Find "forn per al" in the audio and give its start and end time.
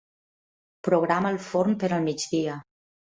1.49-2.03